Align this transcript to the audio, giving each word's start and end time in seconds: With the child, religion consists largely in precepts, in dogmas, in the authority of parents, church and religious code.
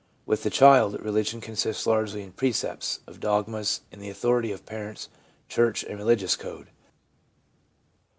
With 0.25 0.41
the 0.41 0.49
child, 0.49 0.99
religion 0.99 1.41
consists 1.41 1.85
largely 1.85 2.23
in 2.23 2.31
precepts, 2.31 3.01
in 3.07 3.19
dogmas, 3.19 3.81
in 3.91 3.99
the 3.99 4.09
authority 4.09 4.51
of 4.51 4.65
parents, 4.65 5.09
church 5.47 5.83
and 5.83 5.95
religious 5.95 6.35
code. 6.35 6.69